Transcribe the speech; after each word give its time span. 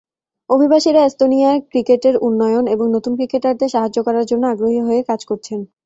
অভিবাসীরা 0.49 1.01
এস্তোনিয়ার 1.03 1.57
ক্রিকেটের 1.69 2.15
উন্নয়ন 2.21 2.65
এবং 2.67 2.85
নতুন 2.95 3.13
ক্রিকেটারদের 3.15 3.69
সাহায্য 3.69 3.97
করার 4.03 4.25
জন্য 4.25 4.43
আগ্রহী 4.47 4.79
হয়ে 4.79 5.01
কাজ 5.03 5.21
করছেন। 5.25 5.59